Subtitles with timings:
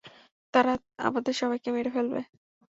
[0.53, 0.73] তারা
[1.07, 2.21] আমাদের সবাইকে মেরে ফেলবে।